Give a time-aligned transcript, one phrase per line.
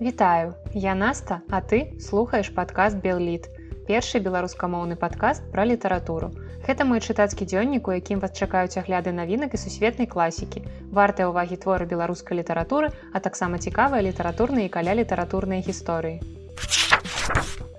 [0.00, 3.50] Вітаю, я Наста, а ты слухаеш падкаст Белліт.
[3.84, 6.30] Першы беларускамоўны падкаст пра літаратуру.
[6.64, 10.64] Гэта мой чытацкі дзённік, у якім вас чакаюць агляды навінак і сусветнай класікі.
[10.88, 16.39] Вартыя ўвагі творы беларускай літаратуры, а таксама цікавыя літаратурныя каля літаратурнай гісторыі.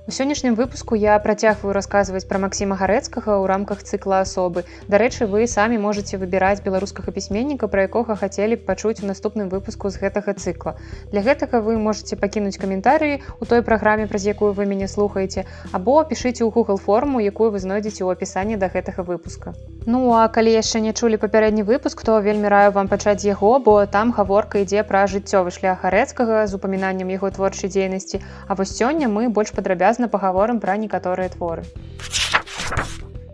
[0.08, 4.64] У сённяшнім выпуску я працягваю расказваць пра Масіма гарэцкага ў рамках цыкла асобы.
[4.90, 9.94] Дарэчы, вы самі можете выбіраць беларускага пісьменніка, пра якога хацелі б пачуць у наступным выпуску
[9.94, 10.74] з гэтага цыкла.
[11.14, 16.02] Для гэтага вы можете пакінуць каментарыі у той праграме, праз якую вы мяне слухаеце, або
[16.02, 19.54] пішыце ў Google форму, якую вы знойдзеце ў апісанні да гэтага выпуска.
[19.86, 23.74] Ну а калі яшчэ не чулі папярэдні выпуск, то вельмі раю вам пачаць яго, бо
[23.90, 28.22] там гаворка ідзе пра жыццёвы шлях гарэцкага з упамінаннем яго творчай дзейнасці.
[28.46, 31.66] А вось сёння мы больш падрабязна пагаворым пра некаторыя творы.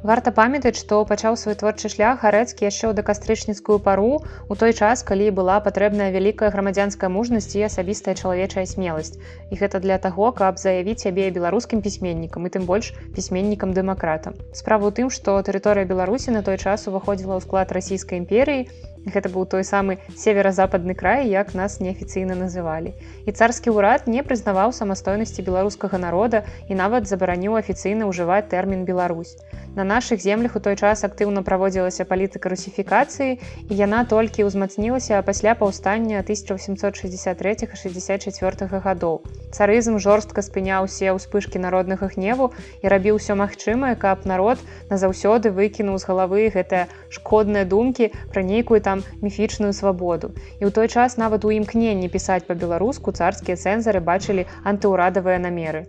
[0.06, 5.02] Варта памятаць, што пачаў свой творчы шлях гарэцкі яшчэ ў дакастрычніцкую пару у той час,
[5.02, 9.18] калі была патрэбная вялікая грамадзянская мужнасць і асабістая чалавечая смеласць.
[9.50, 14.38] І гэта для таго, каб заявіць сябе беларускім пісьменнікам і тым больш пісьменнікам дэмакратам.
[14.54, 18.70] Справа ў тым, што тэрыторыя Беларусі на той час уваходзіла ў склад расійскай імперіі,
[19.08, 22.92] Гэта быў той самы северо-западны край, як нас неафіцыйна называлі.
[23.24, 29.38] І царскі ўрад не прызнаваў самастойнасці беларускага народа і нават забараніў афіцыйна ўжываць тэрмін Беларусь.
[29.78, 33.38] На нашых землях у той час актыўна праводзілася палітыка русіфікацыі
[33.70, 39.22] і яна толькі ўзмацнілася пасля паўстання 1863-64 гадоў.
[39.54, 44.58] Царызм жорстка спыняў усе ўспышкі народнага гневу і рабіў усё магчымае, каб народ
[44.90, 50.34] назаўсёды выкінуў з галавы гэтыя шкодныя думкі пра нейкую там міфічную свабоду.
[50.58, 55.86] І ў той час нават у імкненні пісаць па-беларуску царскія цэнзары бачылі антыўрадавыя намеры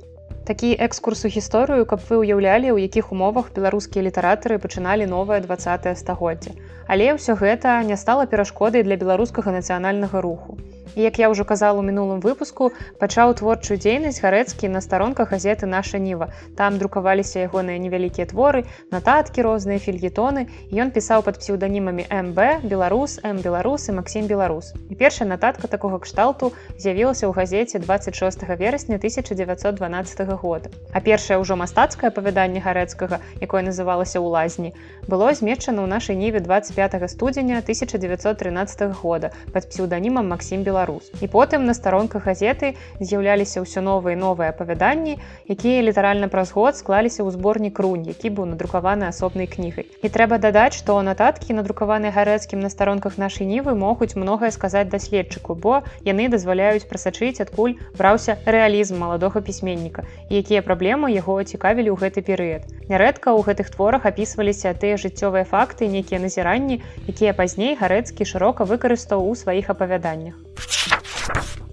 [0.48, 5.60] такі экскурс у гісторыю каб вы ўяўлялі у якіх умовах беларускія літаратары пачыналі новае два
[6.02, 6.56] стагоддзя
[6.88, 10.56] але ўсё гэта не стала перашкодай для беларускага нацыянальнага руху.
[10.56, 15.66] І як я ўжо казала у мінулым выпуску, пачаў творчую дзейнасць гарэцкі на старонках газеты
[15.66, 16.32] наша ніва.
[16.56, 20.48] Там друкаваліся ягоныя невялікія творы, нататкі розныя фільетоны.
[20.72, 24.72] Ён пісаў пад псеўданімамі МБ, беларус, М беларус і Масім беларус.
[24.88, 30.72] І першая нататка такога кшталту з'явілася ў газеце 26 верасня 1912 года.
[30.92, 34.70] А першае ўжо мастацкае апавяданне гарэцкага, якое называлася ў лазні,
[35.04, 41.10] было змешчана ў нашай ніве 25 студзеня 1913 года пад псеўданімам Масім беларус беларус.
[41.20, 45.18] І потым на старонках газеты з'яўляліся ўсё новыя новыя апавяданні
[45.50, 49.90] якія літаральна праз год склаліся ў зборнік рунь які быў надрукаваны асобнай кнігай.
[50.02, 55.58] І трэба дадаць што нататкі надрукаваны гарэцкім на старонках нашай нівы могуць многае сказаць даследчыку
[55.58, 62.22] бо яны дазваляюць прасачыць адкуль браўся рэалізм маладога пісьменніка якія праблемы яго цікавілі ў гэты
[62.22, 66.80] перыяд нярэдка ў гэтых творах апісваліся тыя жыццёвыя факты нейкія назіранні
[67.12, 70.36] якія пазней гарэцкі шырока выкарыстаў у сваіх апавяданнях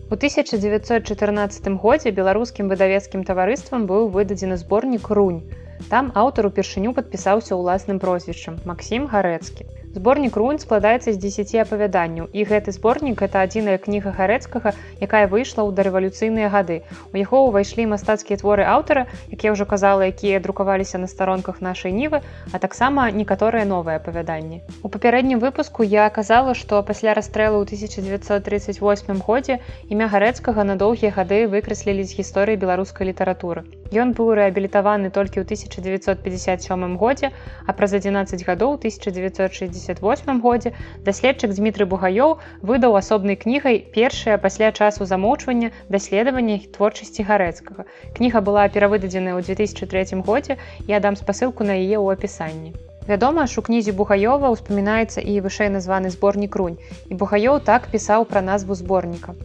[0.05, 5.41] У 1914 годзе беларускім выдавецкім таварыствам быў выдадзены зборнік рунь.
[5.89, 9.65] Там аўтар упершыню падпісаўся ўласным прозвішчам Масім гарэцкі
[9.95, 12.27] зборнік рунь складаецца з 10 апавяданняў.
[12.35, 16.83] І гэты зборнік это адзіная кніга гарэцкага якая выйшла ў дарэвалюцыйныя гады.
[17.13, 21.95] У яго ўвайшлі мастацкія творы аўтара як я ўжо казала якія друкаваліся на старонках нашай
[21.95, 22.19] нівы
[22.51, 24.61] а таксама некаторыя новыя апавяданні.
[24.83, 31.15] У папярэднім выпуску я казала што пасля расстрэлу ў 1938 годзе імя гарэцкага на доўгія
[31.15, 33.63] гады выкраслілі з гісторыі беларускай літаратуры
[33.93, 37.33] ён быў рэабілітаваны толькі ў 1957 годзе
[37.65, 40.73] а праз 11 гадоў 1960 1978 годзе
[41.03, 47.85] даследчык Дмітрый Бугаёў выдаў асобнай кнігай першая пасля часу замоўчвання даследавання творчасці гарэцкага.
[48.17, 50.57] Кніга была перавыдадзеная ў 2003 годзе
[50.87, 52.73] і адам спасылку на яе ў апісанні.
[53.07, 56.79] Вядома ж у кнізе Бугаёва ўспамінаецца і вышэй названы зборнік рунь
[57.09, 59.37] і Бугаёў так пісаў пра назву зборніка.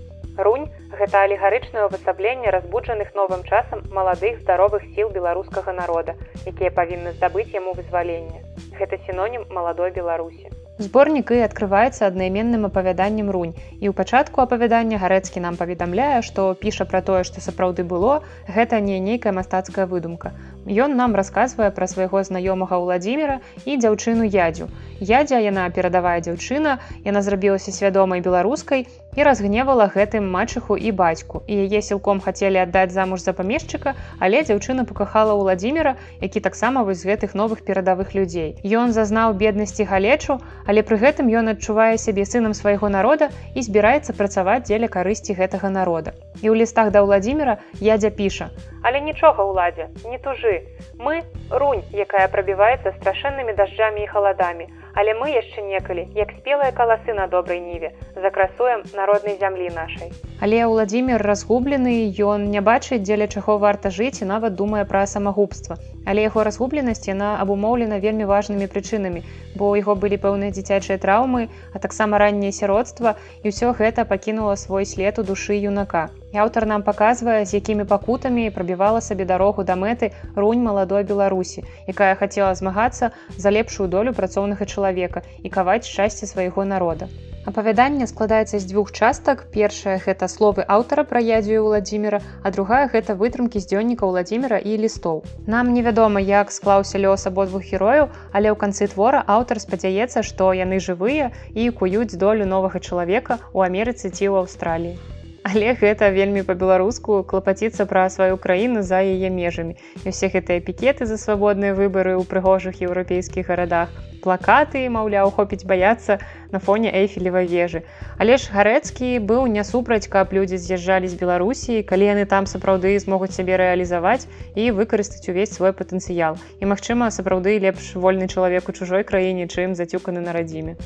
[1.01, 6.13] Гэта алегарычнае ўвасабленне разбуджаных новым часам маладых здаровых сіл беларускага народа,
[6.45, 8.45] якія павінны здабыць яму вызваленне.
[8.77, 10.53] Гэта сінонім маладой беларусі.
[10.81, 13.57] Зборнік і адкрываецца аднайменным апавяданнем рунь.
[13.81, 18.85] І ў пачатку апавядання гарэцкі нам паведамляе што піша пра тое што сапраўды было гэта
[18.85, 20.37] не нейкая мастацкая выдумка
[20.71, 24.71] Ён нам расказвае пра свайго знаёмага ўладзіміра і дзяўчыну ядзю.
[25.03, 28.87] Ядзя яна перадавая дзяўчына, яна зрабілася свядомай беларускай
[29.19, 31.43] і разгневала гэтым мачыху і бацьку.
[31.51, 37.03] І яе сілком хацелі аддаць замуж за памешчыка, але дзяўчына пакахала ўладзіміра, які таксама вось
[37.03, 38.55] з гэтых новых перадавых людзей.
[38.63, 40.39] Ён зазнаў беднасці галечу,
[40.71, 45.75] але пры гэтым ён адчувае сябе сынам свайго народа і збіраецца працаваць дзеля карысці гэтага
[45.75, 46.15] народа.
[46.39, 48.55] І ў лістах да ўладзіміра ядзя піша:
[48.87, 50.60] Але нічога ўладзе, не тужы.
[50.99, 57.15] Мы рунь, якая прабіваецца страшэннымі дажджамі і халадамі, але мы яшчэ некалі як спелыя каласы
[57.17, 60.13] на добрай ніве закрасуем народнай зямлі нашай.
[60.41, 65.81] Але владимир разгублены ён не бачыць дзеля чаго варта жыць і нават думае пра самагубства.
[66.07, 69.25] Але яго разгубленасць яна абумоўлена вельмі важнымі прычынамі
[69.57, 74.57] бо ў яго былі пэўныя дзіцячыя траўмы а таксама ранняе сяродства і ўсё гэта пакінула
[74.57, 79.65] свой след у душы юнака І аўтар нам паказвае, з якімі пакутамі прабівала сабе дарогу
[79.67, 85.91] да мэты рунь маладой Беларусі, якая хацела змагацца за лепшую долю працоўнага чалавека і каваць
[85.91, 87.11] шчасце свайго народа.
[87.51, 89.47] Апавяданне складаецца з дзвюх частак.
[89.55, 94.77] Першая гэта словы аўтара пра ядзію Владзіміра, а другая гэта вытрымкі з дзённіка Владзіміра і
[94.85, 95.23] лістоў.
[95.47, 100.85] Нам невядома, як склаўся лёс абодвух герояў, але ў канцы твора аўтар спадзяецца, што яны
[100.85, 105.20] жывыя і куюць долю новага чалавека ў Амерыцы ці ў Аўстраліі.
[105.51, 109.75] Але гэта вельмі па-беларуску клапаціцца пра сваю краіну за яе межамі.
[110.05, 113.91] І ўсе гэтыя пікеты за свабодныя выбары ў прыгожых еўрапейскіх гарадах.
[114.21, 116.19] плакаты, маўляў, хопіць баяцца
[116.53, 117.83] на фоне эйфелевай вежы.
[118.21, 122.93] Але ж гарэцкі быў не супраць, каб людзі з'язджалі з Беларусі, калі яны там сапраўды
[123.01, 126.37] змогуць сябе рэалізаваць і выкарыстаць увесь свой патэнцыял.
[126.61, 130.77] І магчыма, сапраўды лепш вольны чалавек у чужой краіне, чым зацюканы на радзіме.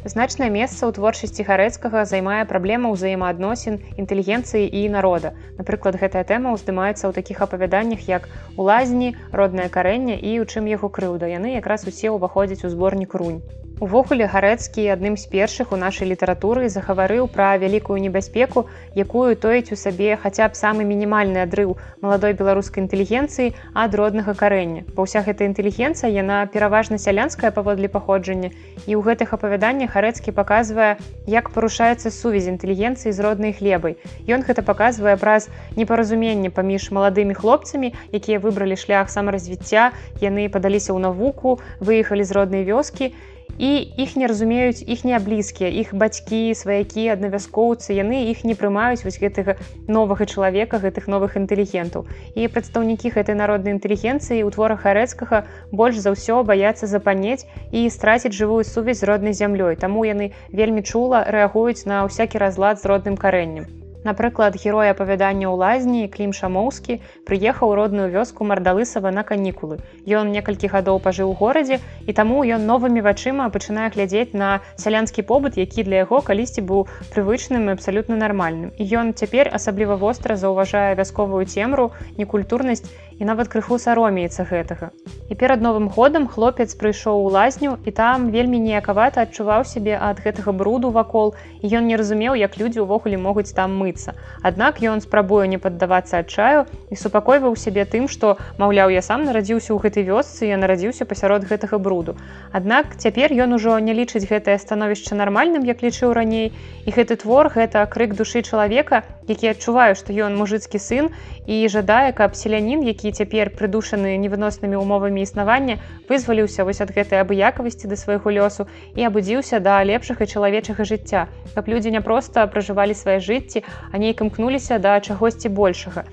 [0.00, 5.36] Значнае месца ў творчасці гарэцкага займае праблема ўзаемаадносін інтэлігенцыі і народа.
[5.60, 10.72] Напрыклад, гэтая тэма ўздымаецца ў такіх апавяданнях, як у лазні, роднае карэнне і ў чым
[10.72, 11.28] яго крыўда.
[11.28, 13.44] Яны якраз усе ўваходзяць у зборнік рунь.
[13.80, 19.76] Увогуле гарэцкі адным з першых у нашай літаратуры загаварыў пра вялікую небяспеку, якую тоіць у
[19.82, 21.72] сабе хаця б самы мінімальны адрыў
[22.04, 24.84] маладой беларускай інтэлігенцыі ад роднага карэння.
[24.92, 28.52] Бо ўся гэта інтэлігенцыя яна пераважна сялянская паводле паходжання.
[28.84, 33.96] І ў гэтых апавяданнях гарэцкі паказвае, як парушаецца сувязь інтэлігенцыі з роднай хлебай.
[34.28, 35.48] Ён гэта паказвае праз
[35.80, 42.68] непаразуменне паміж маладымі хлопцамі, якія выбралі шлях самаразвіцця, яны падаліся ў навуку, выехалі з роднай
[42.68, 43.16] вёскі,
[43.60, 45.68] і іх не разумеюць іхнія блізкія.
[45.68, 52.08] Іх бацькі сваякі аднавяскоўцы яны іх не прымаюць вось гэтага новага чалавека гэтых новых інтэлігентаў.
[52.32, 55.44] І прадстаўнікі гэтай народнай інтэлігенцыі у творах харэцкага
[55.76, 59.76] больш за ўсё баяцца запанець і страціць жывую сувязь з роднай зямлёй.
[59.76, 65.56] Таму яны вельмі чула рэагуюць на ўсякі разлад з родным карэннем Напрыклад, герой апавядання ў
[65.60, 66.96] лазні Клім Шамоўскі
[67.28, 69.78] прыехаў родную вёску мардалысава на канікулы.
[70.08, 75.28] Ён некалькі гадоў пажыў у горадзе і таму ён новымі вачыма пачынае глядзець на сялянскі
[75.28, 78.72] побыт, які для яго калісьці быў прывычным і абсалютна нармальным.
[78.80, 82.88] І ён цяпер асабліва востра заўважае вясковую цемру, некультурнасць
[83.20, 84.96] і нават крыху саромеецца гэтага.
[85.30, 90.18] І перад новым годам хлопец прыйшоў у лазню і там вельмі неякавата адчуваў сябе ад
[90.18, 94.18] гэтага бруду вакол і ён не разумеў, як людзі ўвогуле могуць там мыцца.
[94.42, 99.70] Аднак ён спрабуе не паддавацца адчаю і супакойваў сябе тым, што маўляў, я сам нарадзіўся
[99.70, 102.18] ў гэтай вёсцы, я нарадзіўся пасярод гэтага бруду.
[102.50, 106.50] Аднак цяпер ён ужо не лічыць гэтае становішча нармальным, як лічыў раней.
[106.82, 111.14] І гэты твор гэта крык душы чалавека, які адчуваю, што ён мужыцкі сын
[111.46, 115.76] і жадае, каб селянін, які цяпер прыдушаны невыноснымі умовамі існавання
[116.08, 121.68] вызваліўся вось ад гэтай абыякавасці да свайго лёсу і абудзіўся да лепшага чалавечага жыцця каб
[121.72, 126.04] людзі не проста пражывалі свае жыцці а нейк імкнуліся да чагосьці большага.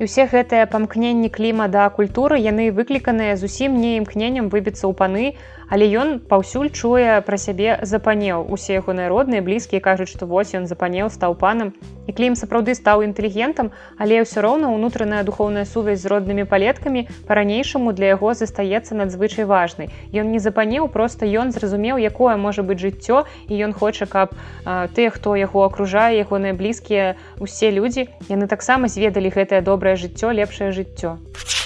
[0.00, 5.26] І ўсе гэтыя памкненні кліма да культуры яны выкліканыя зусім не імкненнем выбіцца ў паны
[5.72, 8.44] але ён паўсюль чуе пра сябе запанеў.
[8.52, 11.72] Усе яго народныя блізкія кажуць што вось ён запанеў стаў панам.
[12.04, 17.96] І клім сапраўды стаў інтэлігентам але ўсё роўна ўнутраная духовная сувязь з роднымі палеткамі па-ранейшаму
[17.96, 19.88] для яго застаецца надзвычай важнай.
[20.12, 24.36] Ён не запанеў просто ён зразумеў якое можа быць жыццё і ён хоча каб
[24.68, 30.76] тыя хто яго акружае ягоныя блізкія усе людзі яны таксама зведалі гэтае добрае жыццё лепшае
[30.76, 31.16] жыццё.
[31.16, 31.61] а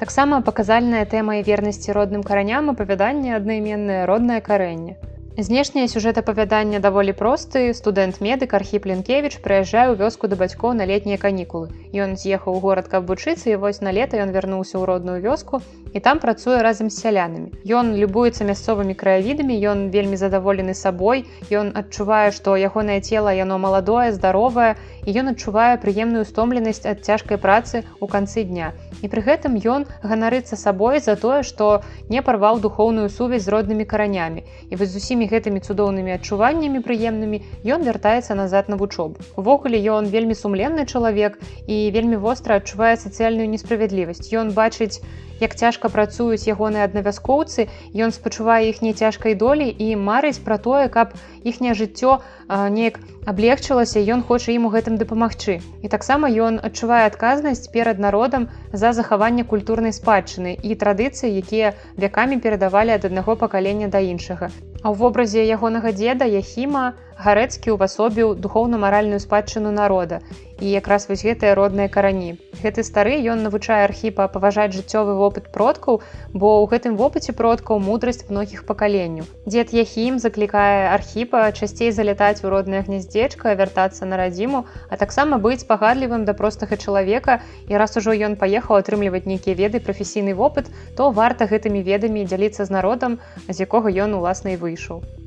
[0.00, 4.94] Таксама паказальная тэма вернасці родным караням апавядання аднайменнае роднае карэнне.
[5.40, 7.72] Знешняе сюжэт апавядання даволі просты.
[7.72, 11.70] студэнт медык Архіп Ленкевіч прыязджае ў вёску да бацькоў на летнія канікулы.
[11.94, 15.62] Ён з'ехаў у горад каб вучыцца і вось на лета ён вярнуўся ў родную вёску
[15.94, 17.54] і там працуе разам з сялянамі.
[17.64, 21.24] Ён любуецца мясцовымі краявідамі, ён вельмі задаволены сабой.
[21.50, 27.38] Ён адчувае, што ягонае цела яно маладое, здаровае і ён адчувае прыемную стомленасць ад цяжкай
[27.38, 28.74] працы ў канцы дня.
[29.00, 31.80] І пры гэтым ён ганарыцца сабой за тое, што
[32.10, 34.44] не парваў духоўную сувязь з роднымі каранямі.
[34.68, 39.16] І вось зусім усімі гэтымі цудоўнымі адчуваннямі прыемнымі ён вяртаецца назад на вучобу.
[39.40, 44.28] Увогуле ён вельмі сумленны чалавек і вельмі востра адчувае сацыяльную несправядлівасць.
[44.34, 44.98] Ён бачыць
[45.40, 47.66] як цяжка працуюць ягоныя аднавяскоўцы
[47.96, 52.20] ён спачувае іхняй цяжкай долі і марыць пра тое каб іхняе жыццё
[52.76, 55.60] неяк аблегчылася ён хоча ім у гэтым дапамагчы.
[55.84, 62.40] І таксама ён адчувае адказнасць перад народам за захаванне культурнай спадчыны і традыцыі якія вякамі
[62.40, 64.50] перадавалі ад аднаго пакалення да іншага.
[64.80, 70.20] А ў вобразе ягонага дзеда Яхіма гарэцкі ўвасобіў духоўна-маральную спадчыну народа
[70.60, 72.36] і якраз вось гэтыя родныя карані.
[72.60, 76.00] Гэты стары ён навучае архіпа паважаць жыццёвы вопыт продкаў,
[76.32, 79.24] бо ў гэтым вопыце продкаў мудрасць многіх пакаленняў.
[79.48, 85.64] Дзед Яхім заклікае архіпа часцей залятаць у роднае гняздзечка, вяртацца на радзіму, а таксама быць
[85.64, 91.10] пагадлівым да простага чалавека і раз ужо ён паехаў атрымліваць нейкія веды прафесійны вопыт, то
[91.10, 95.19] варта гэтымі ведамі дзяліцца з народам, з якога ён уласна і выйшаў.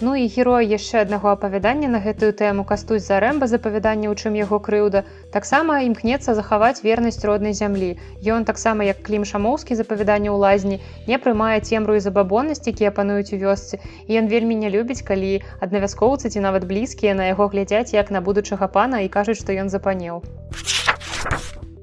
[0.00, 4.36] Ну і герой яшчэ аднаго апавядання на гэтую тэму кастусь за рэмба запавядання, у чым
[4.36, 7.96] яго крыўда, таксама імкнецца захаваць вернасць роднай зямлі.
[8.20, 10.76] Ён таксама як клім шамоўскі запавядання ў лазні
[11.08, 13.80] не прымае цемру і забабоннасць, якія пануюць у вёсцы.
[14.04, 18.20] І ён вельмі не любіць, калі аднавяскоўцы ці нават блізкія на яго глядзяць як на
[18.20, 20.20] будучага пана і кажуць, што ён запанеў.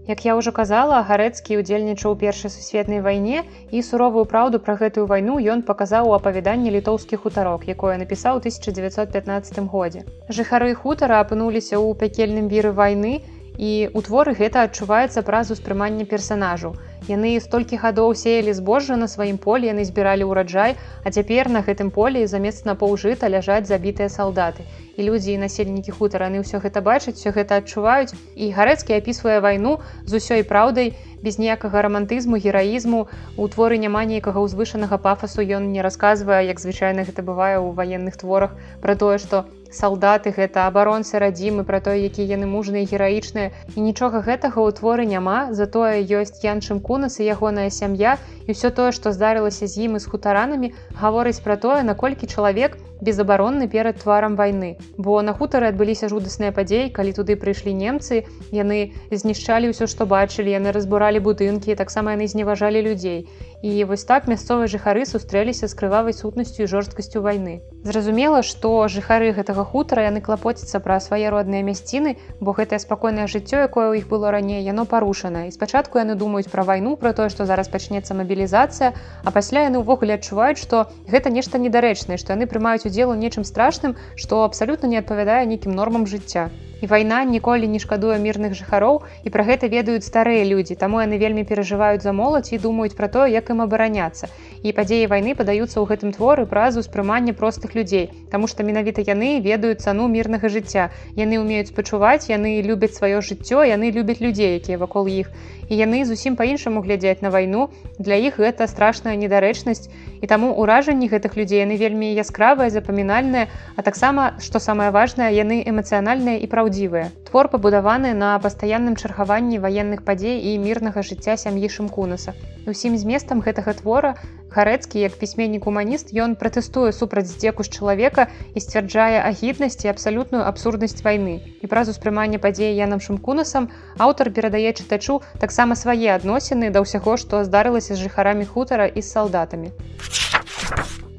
[0.07, 5.05] Як я ўжо казала, гарэцкі ўдзельнічаў у першай сусветнай вайне і суровую праўду пра гэтую
[5.07, 10.03] вайну ён паказаў у апавяданні літоўскі хутарок, якое напісаў 1915 годзе.
[10.27, 13.23] Жыхары хутара апынуліся ў пякельным віры вайны
[13.55, 16.75] і ў творы гэта адчуваецца праз успрыманне персанажу.
[17.03, 21.91] Яны столькі гадоў сеялі збожжа на сваім полі, яны збіралі ўраджай, а цяпер на гэтым
[21.91, 24.63] полі замест на паўжыта ляжаць забітыя салдаты.
[24.95, 28.15] І людзі і насельнікі хутараны ўсё гэта бачаць, все гэта адчуваюць.
[28.39, 33.07] І гарэцкі апісвае вайну з усёй праўдай, без ніякага рамантызму, гераізму.
[33.35, 38.15] У творы няма нейкага ўзвышанага пафасу ён не расказвае, як звычайна гэта бывае ў ваенных
[38.15, 43.51] творах пра тое, што салдаты гэта абаронцы радзімы пра тое які яны мужныя гераічныя.
[43.75, 45.49] І нічога гэтага ў творы няма.
[45.51, 48.17] Затое ёсць янчым кунас і ягоная сям'я.
[48.45, 52.77] І ўсё тое што здарылася з ім і з хутаранамі гаворыць пра тое наколькі чалавек
[53.03, 58.23] безабаронны перад тварам вайны бо на хутары адбыліся жудасныя падзеі калі туды прыйшлі немцы
[58.55, 58.79] яны
[59.11, 63.27] знішчалі ўсё што бачылі яны разбуралі будынкі таксама яны зневажалі людзей.
[63.63, 67.63] І вось так мясцовыя жыхары сустрэліся з крывавай сутнасцю і жорсткасцю вайны.
[67.87, 73.63] Зразумела што жыхары гэтага хутара яны клапоцяцца пра свае родныя мясціны, бо гэтае спакойнае жыццё,
[73.63, 75.47] якое ў іх было раней, яно парушана.
[75.47, 78.91] І спачатку яны думаюць пра вайну, пра тое, што зараз пачнецца мабілізацыя,
[79.23, 83.43] а пасля яны ўвогуле адчуваюць, што гэта нешта недарэчнае, што яны прымаюць удзел у нечым
[83.43, 86.53] страшным, што абсалютна не адпавядае нейкім нормам жыцця.
[86.83, 90.75] І вайна ніколі не шкадуе мірных жыхароў і пра гэта ведаюць старыя людзі.
[90.75, 94.27] Таму яны вельмі перажываюць за моладзь і думаюць пра тое як ім абараняцца.
[94.61, 99.39] І падзеі вайны падаюцца ў гэтым творы праз успрыманне простых людзей Таму што менавіта яны
[99.39, 100.91] ведаюць цану мірнага жыцця.
[101.15, 105.31] Яны умеюць спачуваць яны любяць сваё жыццё яны любяць людзей якія вакол іх
[105.73, 109.89] і яны зусім па-іншаму глядзяць на вайну для іх гэта страшная недарэчнасць
[110.21, 115.65] і таму ўражанні гэтых людзей яны вельмі яскравыя запамінальныя а таксама што самае важнае яны
[115.65, 117.11] эмацыянальныя і праўдзі праўдзівыя.
[117.27, 122.33] Твор пабудаваны на пастаянным чаргаванні ваенных падзей і мірнага жыцця сям'і шымкунаса.
[122.67, 124.15] Усім зместам гэтага твора
[124.55, 130.43] гарэцкі як пісьменнік гуманіст ён пратэстуе супраць здзеку з чалавека і сцвярджае агіднасць і абсалютную
[130.47, 131.41] абсурднасць вайны.
[131.61, 137.43] І праз успрыманне падзеі янам шымкунасам аўтар перадае чытачу таксама свае адносіны да ўсяго, што
[137.43, 139.73] здарылася з жыхарамі хутара і з салдатамі.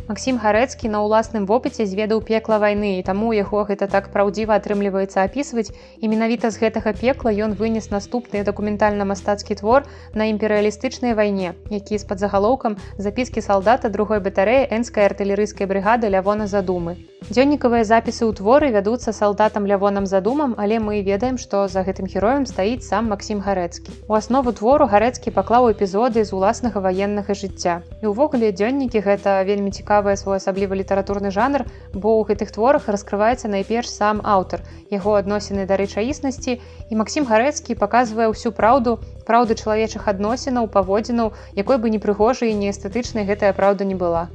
[0.04, 5.24] Максім гарэцкі на ўласным вопыце зведаў пекла вайны і таму яго гэта так праўдзіва атрымліваецца
[5.24, 11.96] апісваць і менавіта з гэтага пекла ён вынес наступны дакументальна-мастацкі твор на імперыялістычнай вайне які
[12.04, 17.00] з-пад загалоўкам запіскі салдата другой батарэі энскай артылерыйскай брыгады лявона задумы.
[17.24, 22.44] Дзённікавыя запісы ў творы вядуцца салдатам лявонам задумам але мы ведаем што за гэтым героем
[22.44, 23.88] стаіць сам Максім гарэцкі.
[24.04, 27.80] У аснову твору гарэцкі паклаў эпізоды з уласнага ваеннага жыцця.
[28.04, 33.46] І ўвогуле дзённікі гэта вельмі цікава цікавы своеасаблівы літаратурны жанр, бо ў гэтых творах раскрываецца
[33.46, 36.58] найперш сам аўтар, яго адносіны да рэчаіснасці
[36.90, 43.22] і Максім Гарэцкі паказвае ўсю праўду, праўды чалавечых адносінаў, паводзінаў, якой бы непрыгожай і неэстэтычнай
[43.22, 44.26] гэтая праўда не была.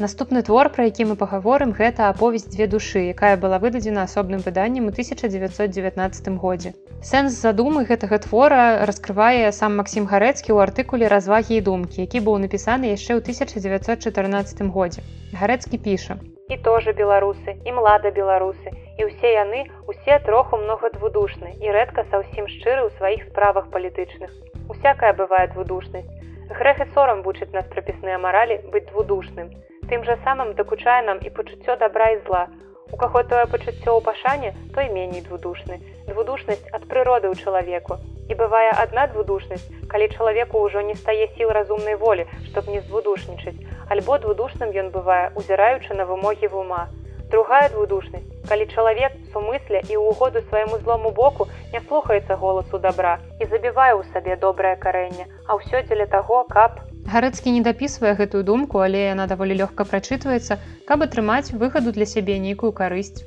[0.00, 4.86] Наступны твор, пра які мы пагаворым, гэта аповесць дзве душы, якая была выдадзена асобным выданнем
[4.90, 6.74] у 1919 годзе.
[6.98, 12.42] Сэнс задумы гэтага твора раскрывае сам Максім Гарэцкі ў артыкуле развагі і думкі, які быў
[12.42, 15.06] напісаны яшчэ ў 1914 годзе.
[15.30, 16.18] Гарэцкі піша:
[16.50, 22.02] І тоже беларусы, і млада беларусы, і ўсе яны усе троху многа двудушны і рэдка
[22.10, 24.34] са ўсім шчыры ў сваіх справах палітычных.
[24.74, 26.10] Усякая бывае двудушнасць.
[26.50, 29.54] Грэх і сорам вучыць нас прапісныя маралі быць двудушным.
[29.88, 32.46] Тым жа самым дакучае нам і пачуццё добра і зла.
[32.92, 35.76] У каго тое пачуццё ў пашане, той меней двудушны.
[36.08, 37.98] Двудушнасць ад прыроды ў чалавеку.
[38.30, 43.60] І бывае адна двудушнасць, калі чалавеку ўжо не стае сіл разумнай волі, чтоб не звудушнічаць,
[43.92, 46.88] альбо двудушным ён бывае, узіраючы на вымогі вума.
[47.34, 53.18] Другая двудушнасць, калі чалавек сумысля і ў угоду свайму злому боку не слухаецца голасу добра
[53.40, 56.80] і забівае ў сабе добрае карэнне, а ўсё дзеля таго, каб
[57.12, 60.58] Гарэцкі не дапісвае гэтую думку, але яна даволі лёгка прачытваецца,
[60.88, 63.20] каб атрымаць выхаду для сябе нейкую карысць.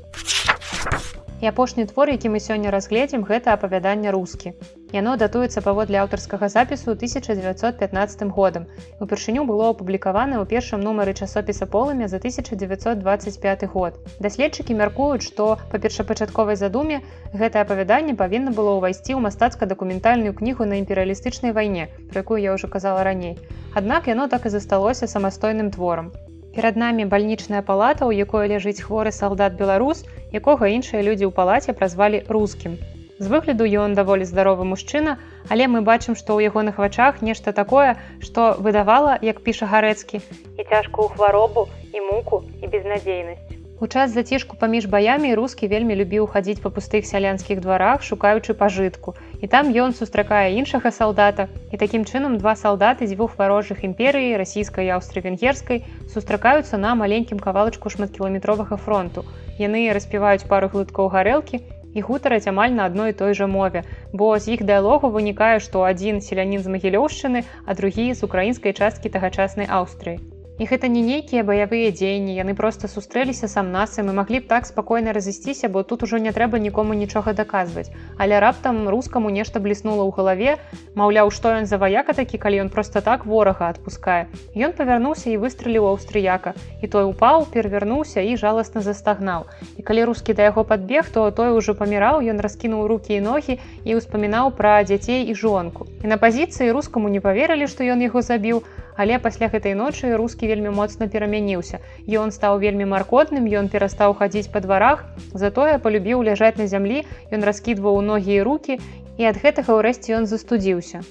[1.41, 4.53] І апошні твор, які мы сёння разгледзім, гэта апавяданне рускі.
[4.89, 8.65] Яно датуецца паводле аўтарскага запісу 1915 годам.
[8.99, 14.01] Упершыню было апублікавана ў першым нумары часопіса полымя за 1925 год.
[14.17, 17.01] Даследчыкі мяркуюць, што па першапачатковай задуме
[17.37, 22.65] гэтае апавяданне павінна было ўвайсці ў мастацка-дакументальную кнігу на імперыялістычнай вайне, пра якую я ўжо
[22.65, 23.37] казала раней.
[23.77, 26.09] Аднак яно так і засталося самастойным творам.
[26.57, 29.99] Перад намі бальнічная палата, у якой ляжыць хворы салдат беларус,
[30.33, 32.79] якога іншыя людзі ў палаце празвалі рускім.
[33.21, 35.13] З выгляду ён даволі здаровы мужчына,
[35.53, 37.93] але мы бачым, што ў ягоных вачах нешта такое,
[38.25, 40.23] што выдавала, як піша гарэцкі,
[40.57, 43.56] і цяжкую хваробу і муку і безнадзейнасць.
[43.79, 49.13] У час зацішку паміж баямі рускі вельмі любіў хадзіць па пустых сялянскіх дварах, шукаючы пажытку.
[49.37, 51.45] І там ён сустракае іншага салдата.
[51.69, 57.93] І такім чынам два салдаты дзвюх варожых імперыі расійскай і аўстры-венгерскай сустракаюцца на маленькім кавалачку
[57.93, 59.25] шматкіламетровага фронту.
[59.61, 61.61] Яны распіваюць пару глыткоў гарэлкі
[61.93, 63.85] і гутараць амаль на адной той жа мове.
[64.09, 69.13] Бо з іх дыалогу вынікае, што адзін селянін з магілёўшчыны, а другі з украінскай часткі
[69.13, 70.36] тагачаснай Аўстрыі.
[70.57, 74.65] І гэта не нейкія баявыя дзеянні, яны проста сустрэліся сам нас і маглі б так
[74.65, 77.93] спакойна разысціся, бо тут ужо не трэба нікому нічога даказваць.
[78.17, 80.57] Але раптам рускаму нешта бліснула ў галаве,
[80.97, 84.33] Маўляў, што ён за ваяка такі, калі ён проста так ворага адпускае.
[84.57, 86.57] Ён павярнуўся і выстраліў аўстрыяка.
[86.81, 89.45] І той упаў, перавярнуўся і жаласна застагнаў.
[89.77, 93.59] І калі рускі да яго падбег, то той ужо паміраў, ён раскінуў рукі і ногі
[93.85, 95.85] і ўспамінаў пра дзяцей і жонку.
[96.01, 98.65] І на пазіцыі рускаму не паверылі, што ён яго забіў,
[98.97, 101.79] але пасля гэтай ночы рускі вельмі моцна перамяніўся.
[102.21, 107.45] Ён стаў вельмі маркотным ён перастаў хадзіць па дварах затое полюбіў ляжаць на зямлі ён
[107.49, 108.79] раскідваў ногі і руки
[109.17, 111.01] і ад гэтага ўрэшце ён застудзіўся.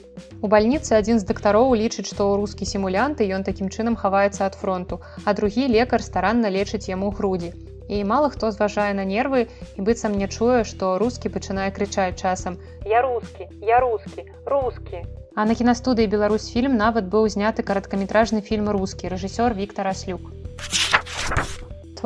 [0.42, 5.00] У бальніцы адзін з дактароў лічыць што рускі сімулянты ён такім чынам хаваецца ад фронту
[5.24, 7.54] а другі лекар старанна лечыць яму грудзі.
[7.88, 9.46] І мало хто зважае на нервы
[9.78, 12.58] і быццам не чуе што рускі пачынае крычаць часам.
[12.84, 15.06] Я рускі я рускі рускі
[15.36, 20.22] А на кінастудыі Беларусьфільм нават быў зняты караткаметражны фільм рускі рэжысёр Віктор Аслюк.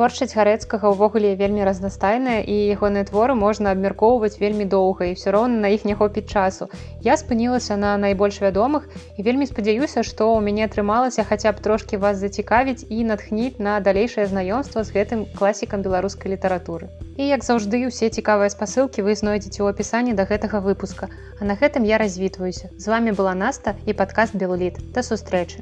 [0.01, 5.61] Творчасць гарэцкага ўвогуле вельмі разнастайная і ягоныя творы можна абмяркоўваць вельмі доўга і ўсё роўна
[5.61, 6.65] на іх не хопіць часу.
[7.05, 12.01] Я спынілася на найбольш вядомых і вельмі спадзяюся, што ў мяне атрымалася хаця б трошкі
[12.01, 16.89] вас зацікавіць і натхніць на далейшае знаёмства з гэтым класікам беларускай літаратуры.
[17.21, 21.13] І як заўжды усе цікавыя спасылкі вы знойдзеце ў апісанні да гэтага выпуска.
[21.37, 22.73] А на гэтым я развітваюся.
[22.73, 24.81] З вами была Наста і падкаст Белліт.
[24.97, 25.61] Да сустрэчы.